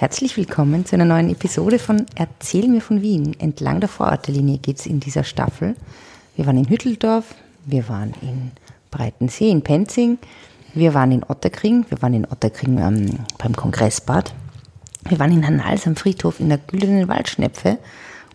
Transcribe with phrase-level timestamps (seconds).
[0.00, 3.36] Herzlich willkommen zu einer neuen Episode von Erzähl mir von Wien.
[3.38, 5.76] Entlang der Vorortlinie geht es in dieser Staffel.
[6.36, 7.34] Wir waren in Hütteldorf,
[7.66, 8.52] wir waren in
[8.90, 10.16] Breitensee, in Penzing,
[10.72, 14.32] wir waren in Otterkring, wir waren in Otterkring ähm, beim Kongressbad,
[15.06, 17.76] wir waren in Hannals am Friedhof in der Güldenen Waldschnepfe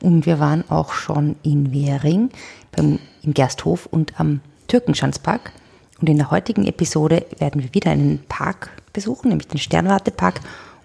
[0.04, 2.29] und wir waren auch schon in Währing,
[2.73, 5.52] beim, im Gersthof und am Türkenschanzpark.
[6.00, 10.41] Und in der heutigen Episode werden wir wieder einen Park besuchen, nämlich den Sternwartepark.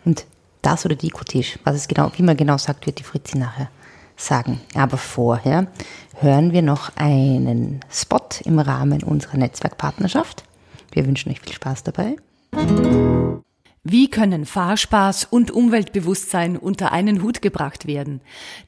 [0.07, 0.25] Und
[0.63, 3.71] das oder die Cottage, was es genau, wie man genau sagt, wird die Fritzi nachher
[4.17, 4.61] sagen.
[4.75, 5.67] Aber vorher
[6.21, 10.45] hören wir noch einen Spot im Rahmen unserer Netzwerkpartnerschaft.
[10.93, 12.17] Wir wünschen euch viel Spaß dabei.
[13.83, 18.21] Wie können Fahrspaß und Umweltbewusstsein unter einen Hut gebracht werden?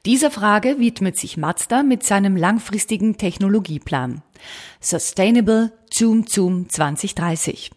[0.07, 4.23] Dieser Frage widmet sich Mazda mit seinem langfristigen Technologieplan.
[4.79, 7.71] Sustainable Zoom Zoom 2030.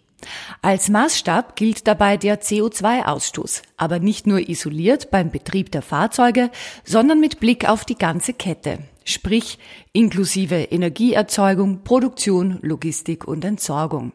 [0.63, 6.51] Als Maßstab gilt dabei der CO2-Ausstoß, aber nicht nur isoliert beim Betrieb der Fahrzeuge,
[6.85, 9.59] sondern mit Blick auf die ganze Kette, sprich
[9.93, 14.13] inklusive Energieerzeugung, Produktion, Logistik und Entsorgung.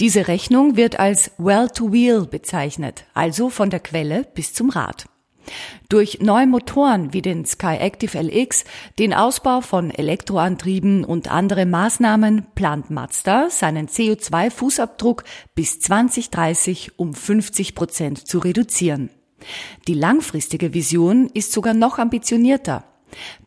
[0.00, 5.06] Diese Rechnung wird als Well-to-Wheel bezeichnet, also von der Quelle bis zum Rad.
[5.88, 8.64] Durch neue Motoren wie den Skyactiv LX,
[8.98, 15.24] den Ausbau von Elektroantrieben und andere Maßnahmen plant Mazda seinen CO2-Fußabdruck
[15.54, 19.10] bis 2030 um 50 Prozent zu reduzieren.
[19.86, 22.84] Die langfristige Vision ist sogar noch ambitionierter.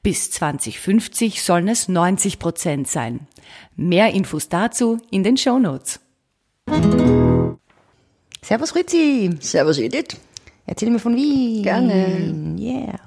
[0.02, 3.28] Bis 2050 sollen es 90 Prozent sein.
[3.76, 6.00] Mehr Infos dazu in den Show Notes.
[8.42, 9.30] Servus Ritzi.
[9.40, 10.18] Servus Edith.
[10.72, 11.64] Erzähl mir von Wien.
[11.64, 12.56] Gerne.
[12.58, 12.98] Yeah.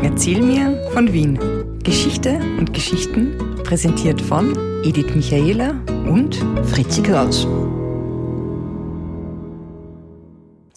[0.00, 1.36] Erzähl mir von Wien.
[1.82, 5.70] Geschichte und Geschichten präsentiert von Edith Michaela
[6.08, 6.36] und
[6.66, 7.48] Fritzi Kraus.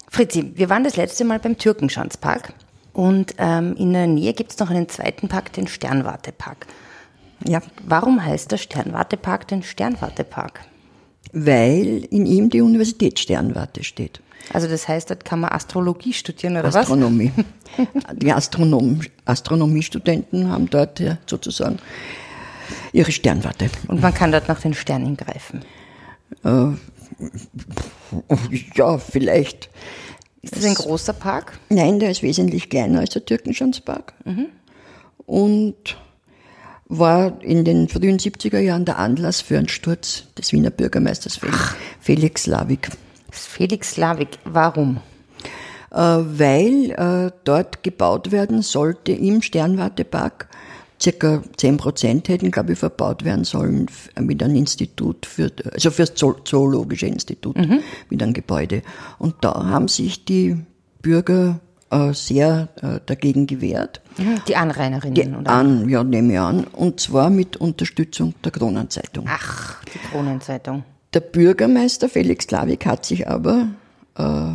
[0.09, 2.55] Fritzi, wir waren das letzte Mal beim Türkenschanzpark
[2.93, 6.65] und ähm, in der Nähe gibt es noch einen zweiten Park, den Sternwartepark.
[7.47, 10.61] Ja, warum heißt der Sternwartepark den Sternwartepark?
[11.31, 14.19] Weil in ihm die Universität Sternwarte steht.
[14.51, 17.31] Also das heißt, dort kann man Astrologie studieren oder Astronomie.
[18.15, 21.79] Die Astronom Astronomiestudenten haben dort ja, sozusagen
[22.91, 23.69] ihre Sternwarte.
[23.87, 25.61] Und man kann dort nach den Sternen greifen.
[26.43, 26.67] Äh,
[28.75, 29.69] ja, vielleicht.
[30.41, 31.57] Ist das ein großer Park?
[31.69, 34.13] Nein, der ist wesentlich kleiner als der Türkenschanzpark.
[34.25, 34.47] Mhm.
[35.25, 35.97] Und
[36.89, 41.39] war in den frühen 70er Jahren der Anlass für einen Sturz des Wiener Bürgermeisters.
[42.01, 42.89] Felix Slavik.
[43.33, 44.99] Felix Slavik, warum?
[45.91, 50.47] Äh, weil äh, dort gebaut werden sollte im Sternwartepark.
[51.01, 53.87] Circa 10 Prozent hätten, glaube ich, verbaut werden sollen
[54.19, 57.81] mit einem Institut für, also für das Zoologische Institut, mhm.
[58.09, 58.83] mit einem Gebäude.
[59.19, 60.55] Und da haben sich die
[61.01, 64.01] Bürger äh, sehr äh, dagegen gewehrt.
[64.17, 64.41] Mhm.
[64.47, 65.51] Die Anrainerinnen, die oder?
[65.51, 66.63] An, ja, nehme ich an.
[66.63, 69.25] Und zwar mit Unterstützung der Kronenzeitung.
[69.27, 70.83] Ach, die Kronenzeitung.
[71.13, 73.69] Der Bürgermeister Felix Klavik hat sich aber
[74.17, 74.53] äh,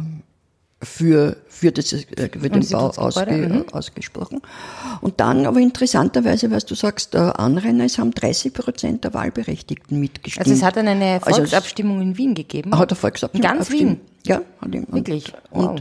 [0.82, 3.64] für, für, das, äh, für den Bau ausge, mhm.
[3.72, 4.40] ausgesprochen.
[5.00, 9.98] Und dann aber interessanterweise, was du sagst, der Anrainer, es haben 30 Prozent der Wahlberechtigten
[9.98, 10.46] mitgestimmt.
[10.46, 12.78] Also es hat dann eine also Volksabstimmung also in Wien gegeben?
[12.78, 13.50] Hat eine Volksabstimmung.
[13.50, 14.00] In ganz Wien?
[14.24, 14.86] Ja, hat ihm.
[14.88, 15.32] Wirklich?
[15.50, 15.80] Wow.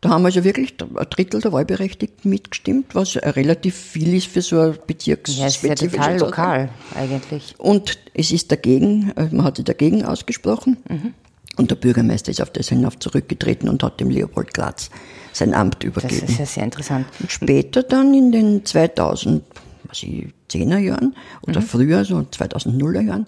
[0.00, 4.60] Da haben also wirklich ein Drittel der Wahlberechtigten mitgestimmt, was relativ viel ist für so
[4.60, 5.36] ein Bezirks.
[5.36, 7.54] Ja, es ist ja total lokal eigentlich.
[7.58, 10.76] Und es ist dagegen, äh, man hat sich dagegen ausgesprochen.
[10.88, 11.14] Mhm.
[11.56, 14.90] Und der Bürgermeister ist auf das hinauf zurückgetreten und hat dem Leopold Glatz
[15.32, 16.20] sein Amt übergeben.
[16.20, 17.06] Das ist ja sehr interessant.
[17.18, 21.64] Und später dann in den 2010er Jahren oder mhm.
[21.64, 23.26] früher, so 2000er Jahren,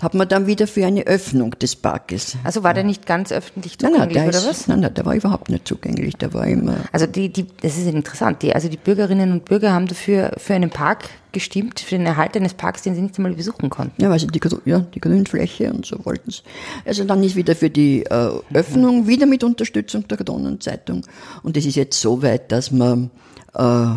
[0.00, 2.36] hat man dann wieder für eine Öffnung des Parkes.
[2.44, 4.68] Also war der nicht ganz öffentlich zugänglich, nein, nein, oder ist, was?
[4.68, 6.76] Nein, nein, der war überhaupt nicht zugänglich, der war immer...
[6.92, 10.54] Also die, die, das ist interessant, die, also die Bürgerinnen und Bürger haben dafür für
[10.54, 14.00] einen Park gestimmt, für den Erhalt eines Parks, den sie nicht einmal besuchen konnten.
[14.00, 16.42] Ja, also die, ja, die Grünfläche und so wollten sie.
[16.84, 21.04] Also dann ist wieder für die äh, Öffnung, wieder mit Unterstützung der Kronenzeitung.
[21.42, 23.10] Und es ist jetzt so weit, dass man...
[23.54, 23.88] Äh,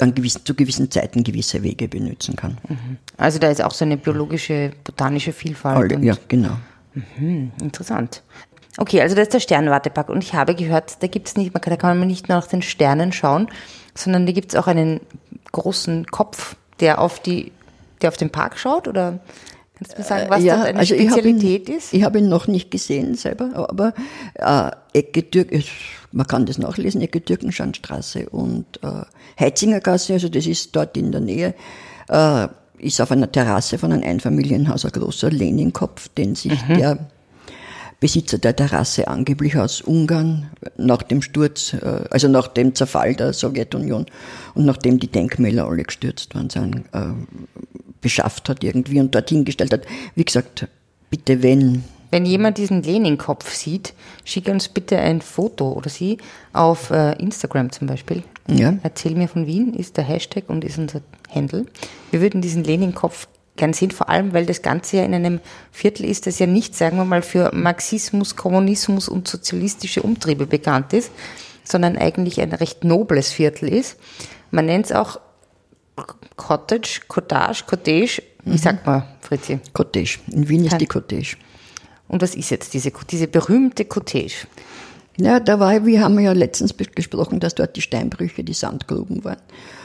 [0.00, 2.58] an gewissen, zu gewissen Zeiten gewisse Wege benutzen kann.
[2.68, 2.98] Mhm.
[3.16, 5.92] Also da ist auch so eine biologische, botanische Vielfalt.
[5.92, 6.56] Alle, ja, genau.
[6.94, 8.22] Mhm, interessant.
[8.76, 11.98] Okay, also das ist der Sternwartepark und ich habe gehört, da gibt's nicht, da kann
[11.98, 13.48] man nicht nur nach den Sternen schauen,
[13.94, 15.00] sondern da gibt's auch einen
[15.52, 17.52] großen Kopf, der auf die,
[18.02, 19.20] der auf den Park schaut oder
[19.74, 21.92] kannst du mir sagen, was ja, eine also Spezialität ihn, ist?
[21.92, 23.94] Ich habe ihn noch nicht gesehen selber, aber
[24.34, 25.50] äh, Ecke Türk,
[26.12, 29.02] man kann das nachlesen, Ecke Türkenschanstraße und äh,
[29.38, 31.54] Heitzingergasse, also das ist dort in der Nähe,
[32.08, 32.48] äh,
[32.78, 36.78] ist auf einer Terrasse von einem Einfamilienhaus ein großer Lehnenkopf, den sich mhm.
[36.78, 36.98] der
[38.00, 43.32] Besitzer der Terrasse angeblich aus Ungarn nach dem Sturz, äh, also nach dem Zerfall der
[43.32, 44.06] Sowjetunion
[44.54, 47.06] und nachdem die Denkmäler alle gestürzt waren, sind, äh,
[48.04, 49.82] beschafft hat irgendwie und dorthin gestellt hat.
[50.14, 50.68] Wie gesagt,
[51.10, 51.82] bitte wenn.
[52.10, 56.18] Wenn jemand diesen Lenin-Kopf sieht, schick uns bitte ein Foto oder sie
[56.52, 58.22] auf äh, Instagram zum Beispiel.
[58.46, 58.74] Ja.
[58.82, 61.00] Erzähl mir von Wien ist der Hashtag und ist unser
[61.34, 61.64] Handle.
[62.10, 65.40] Wir würden diesen Lenin-Kopf gern sehen, vor allem weil das Ganze ja in einem
[65.72, 70.92] Viertel ist, das ja nicht, sagen wir mal, für Marxismus, Kommunismus und sozialistische Umtriebe bekannt
[70.92, 71.10] ist,
[71.64, 73.96] sondern eigentlich ein recht nobles Viertel ist.
[74.50, 75.18] Man nennt es auch
[76.36, 78.22] Cottage, Cottage, Cottage.
[78.44, 79.60] Wie sagt man, Fritzi?
[79.72, 80.18] Cottage.
[80.30, 81.36] In Wien ist die Cottage.
[82.08, 84.46] Und was ist jetzt diese, diese berühmte Cottage?
[85.16, 89.38] Ja, da war, wir haben ja letztens gesprochen, dass dort die Steinbrüche, die Sandgruben waren.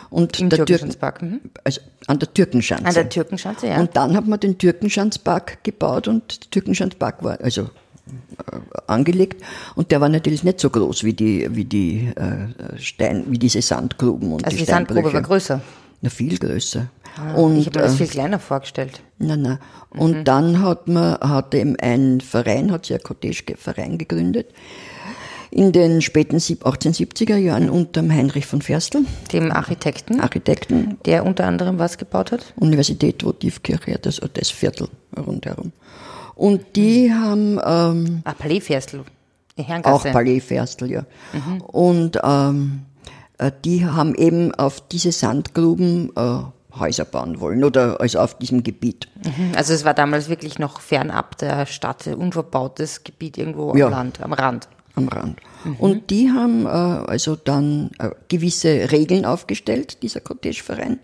[0.10, 1.22] Und Im der Türken, Türkenschanzpark.
[1.22, 1.42] Mhm.
[1.64, 2.86] also an der Türkenschanze.
[2.86, 3.80] An der Türkenschanze, ja.
[3.80, 8.58] Und dann hat man den Türkenschanzpark gebaut und der Türkenschanzpark war also äh,
[8.88, 9.44] angelegt
[9.76, 13.62] und der war natürlich nicht so groß wie die wie die äh, Stein wie diese
[13.62, 15.62] Sandgruben und also die die Sandgrube war größer.
[16.02, 16.88] Na, viel größer.
[17.36, 19.02] und ich habe mir das äh, viel kleiner vorgestellt.
[19.18, 19.60] Nein, nein.
[19.90, 24.48] Und dann hat man, hat eben ein Verein, hat sich ein Cottage-Verein gegründet,
[25.52, 29.00] in den späten sieb- 1870er Jahren unter dem Heinrich von Ferstl,
[29.34, 32.54] Dem Architekten, Architekten, der unter anderem was gebaut hat.
[32.56, 34.88] Universität Votivkirche, das, das Viertel
[35.18, 35.72] rundherum.
[36.36, 39.02] Und die haben ähm, Ah, Palais-Ferstl.
[39.58, 40.04] Die auch.
[40.04, 41.06] Palais Ferstl, ja.
[41.68, 42.89] Und ähm, äh,
[43.64, 46.40] die haben eben auf diese Sandgruben äh,
[46.78, 49.08] Häuser bauen wollen oder also auf diesem Gebiet.
[49.26, 49.54] Mhm.
[49.56, 53.88] Also es war damals wirklich noch fernab der Stadt, unverbautes Gebiet irgendwo Ja.
[53.88, 54.68] am Land, am Rand.
[54.96, 55.40] am Rand.
[55.80, 61.00] Und die haben äh, also dann äh, gewisse Regeln aufgestellt, dieser Cottage-Verein,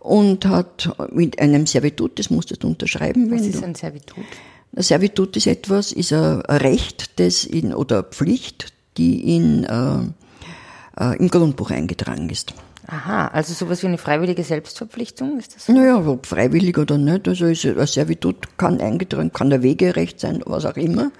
[0.00, 4.24] und hat mit einem Servitut, das musstest du unterschreiben, Was ist ein Servitut?
[4.74, 9.98] Ein Servitut ist etwas, ist ein Recht, das in, oder Pflicht, die in, äh,
[10.98, 12.54] äh, im Grundbuch eingetragen ist.
[12.88, 15.68] Aha, also sowas wie eine freiwillige Selbstverpflichtung, ist das?
[15.68, 20.42] Naja, ob freiwillig oder nicht, also ist ein Servitut kann eingetragen, kann ein Wegerecht sein,
[20.46, 21.12] was auch immer.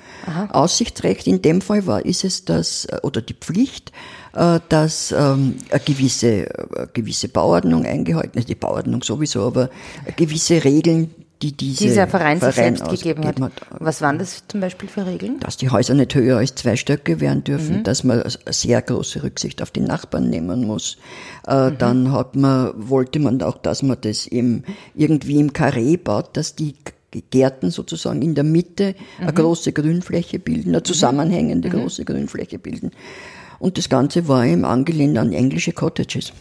[0.50, 3.92] Aussichtsrecht, in dem Fall war, ist es das, äh, oder die Pflicht,
[4.34, 9.70] äh, dass ähm, eine gewisse, eine gewisse Bauordnung eingehalten ist, die Bauordnung sowieso, aber
[10.16, 13.36] gewisse Regeln, die diese Dieser Verein sich selbst gegeben hat.
[13.78, 15.40] Was waren das zum Beispiel für Regeln?
[15.40, 19.60] dass die Häuser nicht höher als zwei Stöcke werden dürfen, dass man sehr große Rücksicht
[19.60, 20.96] auf die Nachbarn nehmen muss.
[21.46, 24.62] Äh, Dann hat man, wollte man auch, dass man das eben
[24.94, 26.74] irgendwie im Karree baut, dass die
[27.30, 32.90] Gärten sozusagen in der Mitte eine große Grünfläche bilden, eine zusammenhängende große Grünfläche bilden.
[33.62, 36.32] Und das Ganze war eben angelehnt an englische Cottages.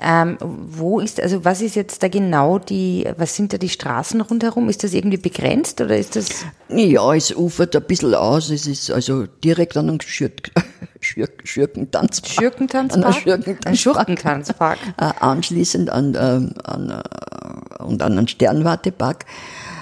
[0.00, 4.20] Ähm, wo ist, also was ist jetzt da genau die, was sind da die Straßen
[4.22, 4.68] rundherum?
[4.68, 8.50] Ist das irgendwie begrenzt oder ist das, Ja, es ufert ein bisschen aus.
[8.50, 10.50] Es ist also direkt an einem Schürk,
[11.00, 12.36] Schürk, Schürkentanzpark.
[12.36, 13.66] An Schurkentanzpark.
[13.66, 14.78] Ein Schurkentanzpark.
[14.96, 19.24] äh, anschließend an, ähm, an, äh, und an einen Sternwartepark.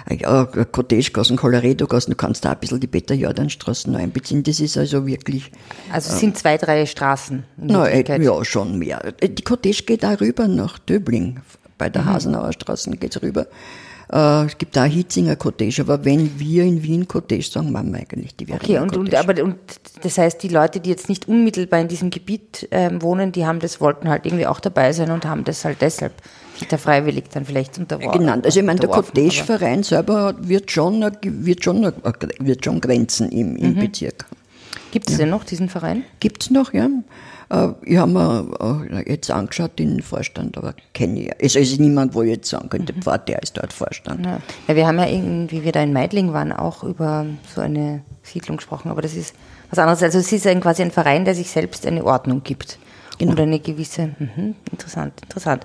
[0.09, 4.43] Ja, Cottagegassen, Colorado-Gassen, du kannst da ein bisschen die Peter-Jordan-Straßen einbeziehen.
[4.45, 5.51] Das ist also wirklich,
[5.93, 7.45] Also es sind zwei, drei Straßen.
[7.57, 9.03] Na, äh, ja, schon mehr.
[9.21, 11.41] Äh, Die Cottage geht auch rüber nach Döbling.
[11.77, 13.47] Bei der Hasenauer Straße geht's rüber.
[14.13, 17.99] Äh, es gibt da Hitzinger Cottage, aber wenn wir in Wien Cottage sagen, machen wir
[17.99, 19.29] eigentlich die Okay, Verena und, und, Cottage.
[19.41, 19.57] aber, und
[20.03, 23.59] das heißt, die Leute, die jetzt nicht unmittelbar in diesem Gebiet ähm, wohnen, die haben
[23.59, 26.13] das, wollten halt irgendwie auch dabei sein und haben das halt deshalb
[26.69, 28.19] da freiwillig dann vielleicht unterworfen.
[28.21, 28.47] genannt.
[28.47, 31.95] Also ich meine, der Cottage-Verein selber wird schon, wird schon, eine-
[32.39, 34.25] wird schon Grenzen im, im Bezirk.
[34.93, 36.05] Gibt es denn noch diesen Verein?
[36.21, 36.89] Gibt's noch, ja.
[37.51, 41.31] Äh, Ich habe mir äh, jetzt angeschaut, den Vorstand, aber kenne ich.
[41.39, 44.25] Es ist niemand, wo ich jetzt sagen könnte, Pfad, der ist dort Vorstand.
[44.25, 44.41] Ja.
[44.69, 48.03] ja, wir haben ja irgendwie, wie wir da in Meidling waren, auch über so eine
[48.23, 49.35] Siedlung gesprochen, aber das ist
[49.71, 50.03] was anderes.
[50.03, 52.79] Also es ist ein, quasi ein Verein, der sich selbst eine Ordnung gibt.
[53.19, 53.33] Genau.
[53.33, 55.65] Und eine gewisse, mhm, interessant, interessant.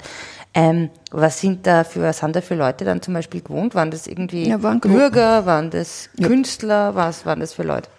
[0.53, 3.73] Ähm, was sind da für, was haben da für Leute dann zum Beispiel gewohnt?
[3.73, 4.81] Waren das irgendwie Ja, waren.
[4.81, 7.89] Bürger, waren das Künstler, was waren das für Leute?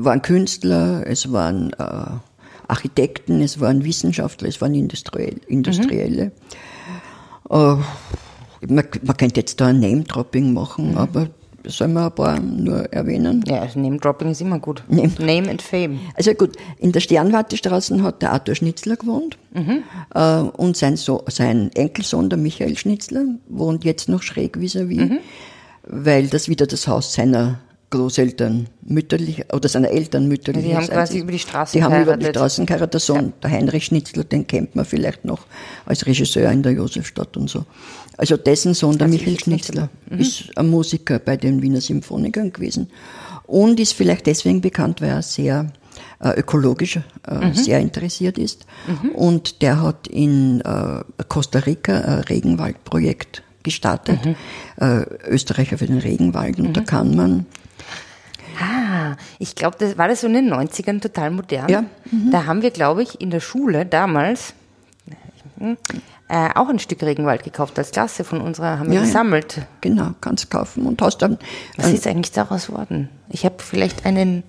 [0.00, 2.10] waren Künstler, es waren äh,
[2.68, 6.30] Architekten, es waren Wissenschaftler, es waren Industriell, Industrielle.
[7.50, 7.82] Äh, man,
[8.68, 11.28] man könnte jetzt da ein Name-Dropping machen, aber
[11.66, 13.42] sollen wir ein paar nur erwähnen?
[13.46, 14.82] Ja, also Name-Dropping ist immer gut.
[14.88, 15.98] Name- Name and Fame.
[16.14, 19.36] Also gut, in der Sternwartestraße hat der Arthur Schnitzler gewohnt
[20.14, 25.10] äh, und sein, so sein Enkelsohn, der Michael Schnitzler, wohnt jetzt noch schräg vis-à-vis,
[25.82, 27.60] weil das wieder das Haus seiner
[27.90, 32.16] Großeltern mütterlich oder seiner Eltern mütterlich Die haben quasi über die Straßen Die haben über
[32.16, 32.26] die.
[32.26, 32.94] Straßen geheiratet.
[32.94, 35.46] Der Sohn, der Heinrich Schnitzler, den kennt man vielleicht noch
[35.86, 37.64] als Regisseur in der Josefstadt und so.
[38.18, 39.88] Also dessen Sohn, der Also Michael Schnitzler.
[40.08, 42.88] Schnitzler, ist ein Musiker bei den Wiener Symphonikern gewesen.
[43.46, 45.72] und ist vielleicht deswegen bekannt, weil er sehr
[46.20, 48.66] äh, ökologisch äh, sehr interessiert ist.
[49.14, 54.18] Und der hat in äh, Costa Rica ein Regenwaldprojekt gestartet,
[54.80, 56.58] äh, Österreicher für den Regenwald.
[56.60, 57.46] Und da kann man
[59.38, 61.68] ich glaube, das war das so in den 90ern total modern.
[61.68, 61.84] Ja.
[62.30, 64.54] Da haben wir, glaube ich, in der Schule damals
[66.28, 69.06] äh, auch ein Stück Regenwald gekauft als Klasse von unserer, haben wir Ja, ja.
[69.06, 69.62] gesammelt.
[69.80, 71.38] Genau, kannst kaufen und hast dann,
[71.76, 73.08] Was ist eigentlich daraus worden?
[73.28, 74.42] Ich habe vielleicht einen,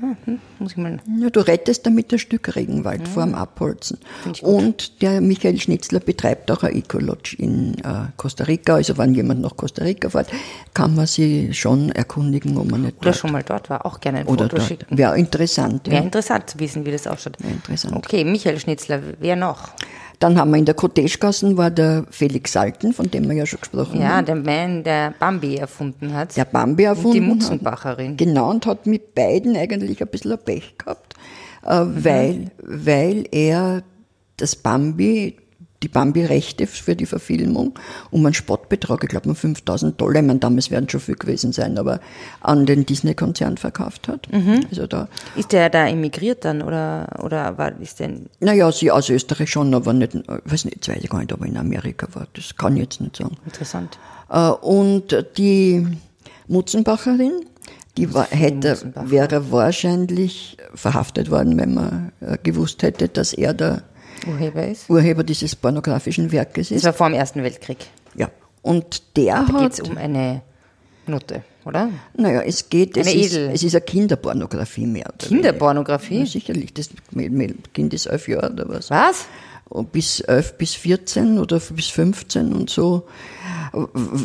[0.00, 3.98] ja, hm, muss ich mal, ja, du rettest damit ein Stück Regenwald vor dem Abholzen.
[4.42, 8.74] Und der Michael Schnitzler betreibt auch ein Ecolodge in äh, Costa Rica.
[8.76, 10.28] Also wenn jemand nach Costa Rica fährt,
[10.74, 14.00] kann man sich schon erkundigen, ob man nicht oder dort, schon mal dort war, auch
[14.00, 14.68] gerne ein oder Foto dort.
[14.68, 14.98] schicken.
[14.98, 15.86] Wäre interessant.
[15.86, 16.02] Wäre Ja.
[16.02, 17.34] interessant zu wissen, wie das ausschaut.
[17.40, 17.96] Wäre interessant.
[17.96, 19.70] Okay, Michael Schnitzler, wer noch?
[20.18, 23.60] Dann haben wir in der Cottage-Gassen war der Felix Salten, von dem wir ja schon
[23.60, 24.26] gesprochen Ja, haben.
[24.26, 26.36] der Mann, der Bambi erfunden hat.
[26.36, 27.08] Der Bambi erfunden.
[27.08, 27.28] Und die hat.
[27.28, 28.16] Mutzenbacherin.
[28.16, 31.14] Genau, und hat mit beiden eigentlich ein bisschen ein Pech gehabt,
[31.64, 33.82] äh, weil, weil er
[34.36, 35.36] das Bambi,
[35.82, 37.78] die Bambi-Rechte für die Verfilmung
[38.10, 41.52] um einen Spottbetrag, ich glaube mal 5000 Dollar, ich meine, damals werden schon viel gewesen
[41.52, 42.00] sein, aber
[42.40, 44.28] an den Disney-Konzern verkauft hat.
[44.70, 49.08] Also da, Ist der da emigriert dann oder, oder war, ist der, naja, sie aus
[49.08, 51.56] Österreich schon, aber nicht, ich weiß nicht, jetzt weiß ich gar nicht, ob er in
[51.56, 53.36] Amerika war, das kann ich jetzt nicht sagen.
[53.44, 53.98] interessant.
[54.30, 55.86] Äh, Und die
[56.48, 57.32] Mutzenbacherin,
[57.96, 63.82] die war, hätte, wäre wahrscheinlich verhaftet worden, wenn man äh, gewusst hätte, dass er der
[64.26, 64.88] Urheber ist?
[64.90, 66.84] Urheber dieses pornografischen Werkes Das ist.
[66.84, 67.78] war vor dem Ersten Weltkrieg.
[68.14, 68.30] Ja.
[68.62, 70.42] Und der Da geht hat, es um eine
[71.06, 71.88] Nutte, oder?
[72.16, 75.10] naja, es geht, es ist, es ist eine Kinderpornografie mehr.
[75.18, 76.20] Kinderpornografie?
[76.20, 76.90] Ja, sicherlich, das
[77.72, 78.90] Kind ist elf Jahre oder was.
[78.90, 79.26] Was?
[79.70, 83.06] Und Bis elf bis 14 oder bis 15 und so.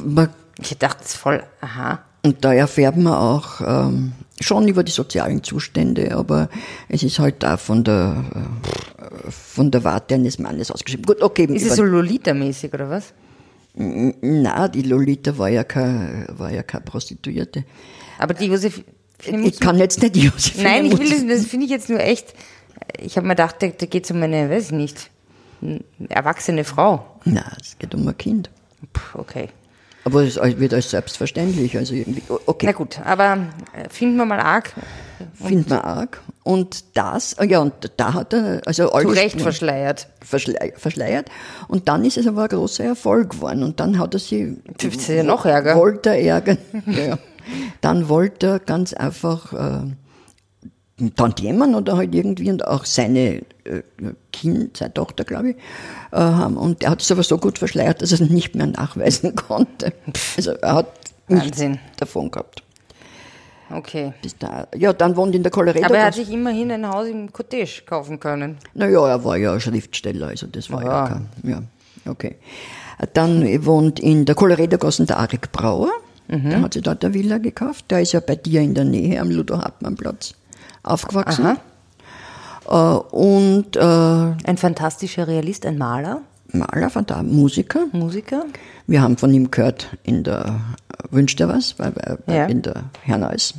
[0.06, 0.30] Man
[0.62, 2.04] Ich dachte, das ist voll, aha.
[2.26, 6.50] Und da erfährt man auch ähm, schon über die sozialen Zustände, aber
[6.88, 11.06] es ist halt da von der, äh, von der Warte eines Mannes ausgeschrieben.
[11.06, 11.46] Gut, okay.
[11.46, 13.14] Ist es so Lolita-mäßig, oder was?
[13.76, 17.66] na, die Lolita war ja keine, war ja keine Prostituierte.
[18.20, 18.84] Aber die Josef.
[19.26, 22.00] Ich kann jetzt nicht die Josephine Nein, ich will das, das finde ich jetzt nur
[22.00, 22.34] echt.
[23.00, 25.10] Ich habe mir gedacht, da, da geht es um eine, weiß ich nicht,
[26.10, 27.20] erwachsene Frau.
[27.24, 28.50] Nein, es geht um ein Kind.
[28.92, 29.50] Puh, okay.
[30.06, 31.78] Aber es wird als selbstverständlich.
[31.78, 32.66] Also irgendwie, okay.
[32.66, 34.74] Na gut, aber äh, finden wir mal arg.
[35.34, 36.22] Findet man arg.
[36.44, 40.10] Und das, ah ja, und da hat er, also Zu Recht verschleiert.
[40.20, 41.30] verschleiert, verschleiert.
[41.70, 43.64] Und dann ist es aber ein großer Erfolg geworden.
[43.64, 44.58] Und dann hat er sie.
[44.78, 45.76] Das ist ja noch ärger.
[45.78, 46.58] Wollte er ärgern.
[46.88, 47.20] ja, ja.
[47.80, 49.92] Dann wollte er ganz einfach äh,
[51.16, 53.82] Tantiemen oder halt irgendwie und auch seine äh,
[54.32, 55.56] Kind, seine Tochter, glaube ich,
[56.12, 56.58] äh, haben.
[56.58, 59.94] Und er hat es aber so gut verschleiert, dass er es nicht mehr nachweisen konnte.
[60.38, 60.88] Also er hat
[61.28, 61.80] nichts Wahnsinn.
[62.00, 62.64] davon gehabt.
[63.72, 64.14] Okay.
[64.40, 64.68] Da.
[64.76, 65.84] Ja, dann wohnt in der Colorado.
[65.86, 68.58] Aber er hat sich immerhin ein Haus im Cottage kaufen können.
[68.74, 71.08] Naja, er war ja Schriftsteller, also das war ja, Ja.
[71.08, 71.64] kein, ja,
[72.12, 72.36] okay.
[73.14, 75.90] Dann wohnt in der Colorado-Gassen der Arik Brauer,
[76.28, 76.50] Mhm.
[76.52, 79.20] der hat sich dort eine Villa gekauft, der ist ja bei dir in der Nähe
[79.20, 80.36] am Ludo-Hartmann-Platz
[80.84, 81.58] aufgewachsen.
[82.70, 86.22] Äh, und äh, Ein fantastischer Realist, ein Maler,
[86.52, 87.86] Maler, Musiker.
[87.92, 88.44] Musiker.
[88.88, 90.60] Wir haben von ihm gehört in der
[91.10, 92.46] Wünscht er was, bei, bei, bei- Ja.
[92.46, 93.54] in der Herneues.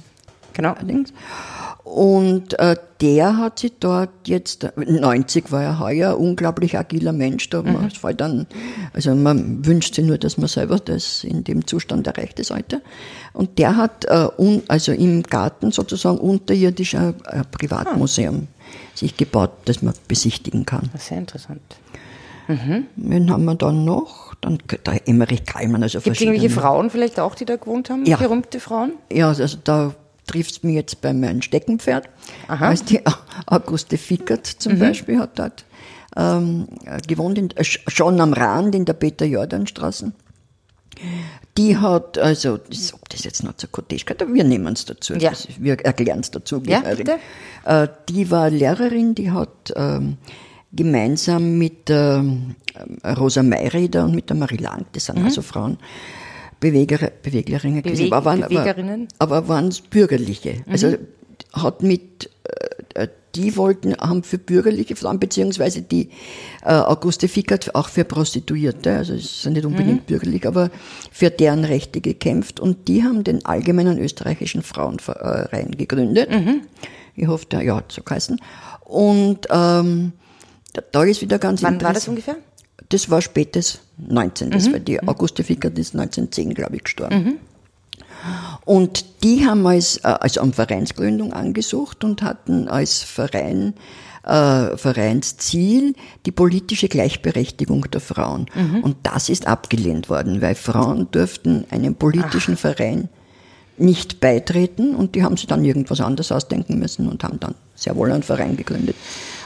[0.54, 0.72] Genau.
[0.72, 1.12] allerdings.
[1.84, 7.50] Und äh, der hat sich dort jetzt, 90 war er heuer, unglaublich agiler Mensch.
[7.50, 8.46] Da man fällt dann,
[8.94, 12.80] also man wünscht sich nur, dass man selber das in dem Zustand erreicht, das Alter.
[13.34, 18.48] Und der hat äh, un, also im Garten sozusagen unterirdisch ein, ein Privatmuseum
[18.94, 20.88] sich gebaut, das man besichtigen kann.
[20.92, 21.60] Das ist sehr interessant.
[22.46, 24.34] Wen haben wir dann noch?
[24.40, 28.04] Dann der Emmerich Kallmann, also Gibt es irgendwelche Frauen vielleicht auch, die da gewohnt haben?
[28.04, 28.18] Ja.
[28.18, 28.92] Berühmte Frauen?
[29.10, 29.94] Ja, also da
[30.26, 32.08] triffst mich jetzt bei meinem Steckenpferd.
[32.48, 32.68] Aha.
[32.68, 33.00] Als die
[33.46, 35.64] Auguste Fickert zum Beispiel hat dort
[36.16, 36.68] ähm,
[37.06, 40.12] gewohnt, in, äh, sch- schon am Rand in der Peter-Jordan-Straße.
[41.58, 45.14] Die hat, also, das, ob das jetzt noch zur gehört, aber wir nehmen es dazu.
[45.14, 45.30] Ja.
[45.30, 46.62] Das, wir erklären es dazu.
[46.66, 47.18] Ja, bitte.
[47.64, 50.16] Äh, die war Lehrerin, die hat ähm,
[50.72, 52.54] gemeinsam mit ähm,
[53.04, 55.78] Rosa Mayreder und mit der Marie Lang, das sind also Frauen,
[56.64, 58.06] Beweger, Beweglerinnen gewesen.
[58.06, 59.08] Beweg- aber waren, Bewegerinnen?
[59.18, 60.54] aber, aber waren es bürgerliche.
[60.66, 60.72] Mhm.
[60.72, 60.94] Also
[61.52, 62.30] hat mit,
[62.94, 66.10] äh, die wollten, haben für bürgerliche Frauen, beziehungsweise die
[66.64, 70.06] äh, Auguste Fickert auch für Prostituierte, also es sind nicht unbedingt Mhm.
[70.06, 70.70] bürgerlich, aber
[71.10, 76.30] für deren Rechte gekämpft und die haben den Allgemeinen Österreichischen Frauenverein gegründet.
[76.30, 76.62] Mhm.
[77.16, 78.40] Ich hoffe, der, ja, hat so geheißen.
[78.84, 80.12] Und ähm,
[80.92, 82.36] da, ist wieder ganz Wann war das interessant.
[82.36, 82.36] ungefähr?
[82.94, 84.46] Das war spätes 19.
[84.46, 84.52] Mhm.
[84.52, 87.40] Das war die Auguste Fickert ist 1910, glaube ich, gestorben.
[88.64, 93.74] Und die haben als, äh, also eine Vereinsgründung angesucht und hatten als Verein
[94.22, 98.46] äh, Vereinsziel die politische Gleichberechtigung der Frauen.
[98.54, 98.84] Mhm.
[98.84, 102.60] Und das ist abgelehnt worden, weil Frauen dürften einem politischen Ach.
[102.60, 103.08] Verein
[103.76, 107.96] nicht beitreten und die haben sich dann irgendwas anderes ausdenken müssen und haben dann sehr
[107.96, 108.96] wohl einen Verein gegründet.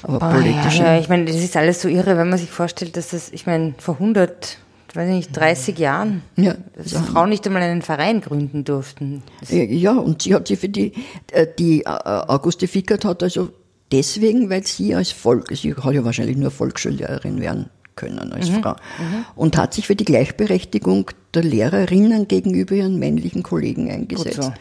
[0.02, 0.78] Aber oh, politisch.
[0.78, 3.30] Ja, ja, ich meine, das ist alles so irre, wenn man sich vorstellt, dass das,
[3.32, 4.58] ich meine, vor 100,
[4.94, 7.02] weiß nicht, 30 Jahren, ja, dass ja.
[7.02, 9.22] Frauen nicht einmal einen Verein gründen durften.
[9.40, 10.92] Das ja, und sie hat sich für die,
[11.32, 13.48] äh, die äh, Auguste Fickert hat also
[13.90, 18.62] deswegen, weil sie als Volk, sie hat ja wahrscheinlich nur Volksschullehrerin werden können als mhm.
[18.62, 19.24] Frau, mhm.
[19.34, 24.42] und hat sich für die Gleichberechtigung der Lehrerinnen gegenüber ihren männlichen Kollegen eingesetzt.
[24.42, 24.52] So.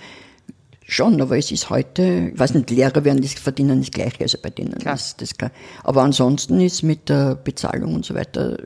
[0.90, 4.38] Schon, aber es ist heute, ich weiß nicht, Lehrer werden das verdienen das Gleiche, also
[4.42, 4.96] bei denen klar.
[4.96, 5.52] ist das klar.
[5.84, 8.58] Aber ansonsten ist mit der Bezahlung und so weiter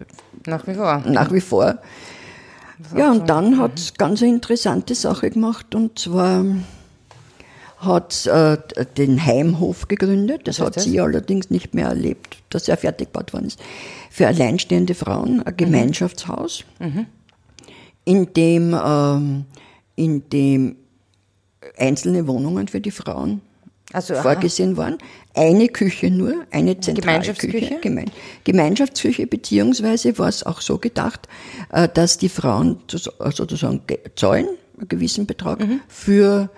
[0.45, 1.03] nach wie vor.
[1.05, 1.77] Nach wie vor.
[2.95, 6.45] Ja, und dann hat es ganz eine interessante Sache gemacht und zwar
[7.77, 8.57] hat äh,
[8.97, 10.41] den Heimhof gegründet.
[10.45, 10.83] Das hat das?
[10.83, 13.59] sie allerdings nicht mehr erlebt, dass er fertig gebaut worden ist.
[14.13, 15.56] Für alleinstehende Frauen ein.
[15.56, 17.06] Gemeinschaftshaus, mhm.
[18.03, 19.46] in dem, ähm,
[19.96, 20.75] in dem
[21.77, 23.39] einzelne Wohnungen für die Frauen
[23.94, 24.98] also, vorgesehen waren.
[25.34, 27.80] Eine Küche nur, eine Zentralküche.
[27.82, 28.12] Gemein
[28.44, 31.30] Gemeinschaftsküche, beziehungsweise war es auch so gedacht,
[31.72, 33.82] äh, dass die Frauen sozusagen
[34.18, 35.80] zahlen, einen gewissen Betrag, mhm.
[35.88, 36.50] für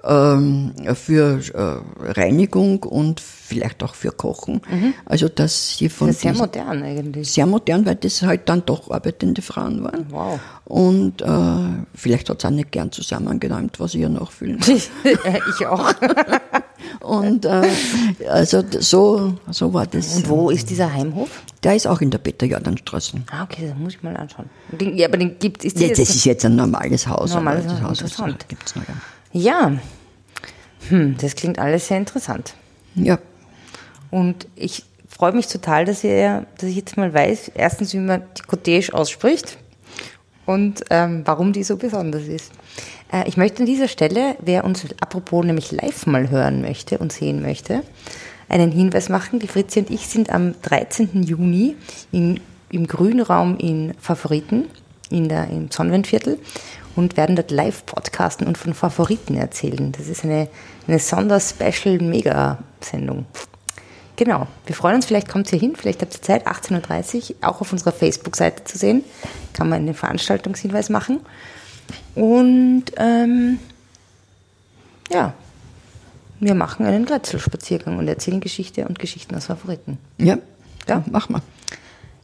[0.00, 4.60] für äh, Reinigung und vielleicht auch für Kochen.
[4.70, 4.94] Mhm.
[5.04, 7.32] Also dass sie von das ist sehr modern eigentlich.
[7.32, 10.06] Sehr modern, weil das halt dann doch arbeitende Frauen waren.
[10.10, 10.38] Wow.
[10.66, 14.76] Und äh, vielleicht hat es auch nicht gern zusammengeräumt, was ich ja nachfühlen kann.
[14.76, 15.92] ich auch.
[17.00, 17.62] und äh,
[18.28, 20.16] also so, so war das.
[20.16, 21.42] Und wo ist dieser Heimhof?
[21.64, 23.16] Der ist auch in der Peter-Jordan-Straße.
[23.32, 24.48] Ah, okay, das muss ich mal anschauen.
[24.70, 25.74] Den, ja, aber den gibt es.
[25.74, 27.34] Ja, das ist jetzt ein normales Haus.
[27.34, 28.48] Normales Haus, interessant.
[28.48, 28.94] Gibt's noch, ja.
[29.32, 29.78] Ja,
[30.88, 32.54] hm, das klingt alles sehr interessant.
[32.94, 33.18] Ja.
[34.10, 38.22] Und ich freue mich total, dass, ihr, dass ich jetzt mal weiß, erstens, wie man
[38.36, 39.58] die Cottage ausspricht
[40.46, 42.52] und ähm, warum die so besonders ist.
[43.12, 47.12] Äh, ich möchte an dieser Stelle, wer uns apropos nämlich live mal hören möchte und
[47.12, 47.82] sehen möchte,
[48.48, 49.40] einen Hinweis machen.
[49.40, 51.22] Die Fritzi und ich sind am 13.
[51.22, 51.76] Juni
[52.12, 54.68] in, im Grünraum in Favoriten
[55.10, 56.38] in der, im Sonnenwendviertel
[56.96, 59.92] und werden dort live podcasten und von Favoriten erzählen.
[59.92, 60.48] Das ist eine,
[60.86, 63.24] eine Sonder-Special-Mega-Sendung.
[64.16, 64.48] Genau.
[64.66, 67.70] Wir freuen uns, vielleicht kommt ihr hin, vielleicht habt ihr Zeit, 18.30 Uhr, auch auf
[67.72, 69.04] unserer Facebook-Seite zu sehen.
[69.52, 71.20] Kann man einen Veranstaltungshinweis machen.
[72.16, 73.60] Und ähm,
[75.10, 75.34] ja,
[76.40, 79.98] wir machen einen Grätzelspaziergang und erzählen Geschichte und Geschichten aus Favoriten.
[80.18, 80.38] Ja,
[80.88, 81.04] ja.
[81.10, 81.42] mach mal.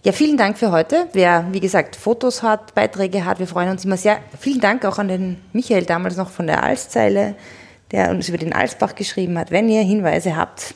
[0.05, 1.09] Ja, vielen Dank für heute.
[1.15, 4.21] Wer, wie gesagt, Fotos hat, Beiträge hat, wir freuen uns immer sehr.
[4.39, 7.35] Vielen Dank auch an den Michael damals noch von der Alszeile,
[7.91, 9.51] der uns über den Alsbach geschrieben hat.
[9.51, 10.75] Wenn ihr Hinweise habt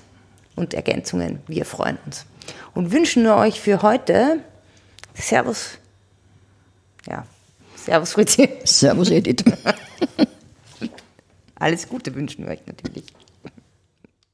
[0.57, 2.25] und Ergänzungen, wir freuen uns.
[2.75, 4.39] Und wünschen nur euch für heute
[5.13, 5.77] Servus.
[7.07, 7.27] Ja,
[7.77, 8.49] Servus Fritzi.
[8.65, 9.45] Servus Edith.
[11.57, 13.05] Alles Gute wünschen wir euch natürlich.